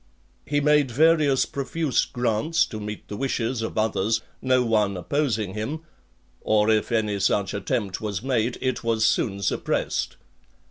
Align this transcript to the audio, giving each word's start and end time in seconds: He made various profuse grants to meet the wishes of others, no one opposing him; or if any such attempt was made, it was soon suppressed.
He 0.47 0.59
made 0.61 0.89
various 0.89 1.45
profuse 1.45 2.05
grants 2.05 2.65
to 2.65 2.79
meet 2.79 3.07
the 3.07 3.15
wishes 3.15 3.61
of 3.61 3.77
others, 3.77 4.19
no 4.41 4.65
one 4.65 4.97
opposing 4.97 5.53
him; 5.53 5.81
or 6.41 6.71
if 6.71 6.91
any 6.91 7.19
such 7.19 7.53
attempt 7.53 8.01
was 8.01 8.23
made, 8.23 8.57
it 8.61 8.83
was 8.83 9.05
soon 9.05 9.43
suppressed. 9.43 10.17